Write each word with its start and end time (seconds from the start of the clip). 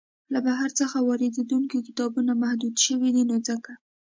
له 0.33 0.39
بهر 0.47 0.69
څخه 0.79 0.97
واریدیدونکي 1.09 1.77
کتابونه 1.87 2.31
محدود 2.43 2.75
شوي 2.85 3.09
دی 3.15 3.23
نو 3.29 3.35
ځکه. 3.47 3.73